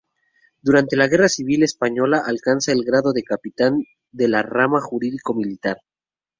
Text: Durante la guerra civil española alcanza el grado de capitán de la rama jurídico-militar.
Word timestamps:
Durante 0.63 0.95
la 0.97 1.07
guerra 1.07 1.29
civil 1.29 1.61
española 1.61 2.23
alcanza 2.25 2.71
el 2.71 2.83
grado 2.83 3.13
de 3.13 3.21
capitán 3.21 3.83
de 4.11 4.27
la 4.29 4.41
rama 4.41 4.81
jurídico-militar. 4.81 5.77